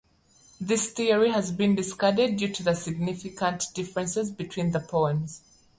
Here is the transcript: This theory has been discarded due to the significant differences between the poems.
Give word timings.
This 0.59 0.89
theory 0.93 1.29
has 1.29 1.51
been 1.51 1.75
discarded 1.75 2.37
due 2.37 2.51
to 2.53 2.63
the 2.63 2.73
significant 2.73 3.65
differences 3.75 4.31
between 4.31 4.71
the 4.71 4.79
poems. 4.79 5.43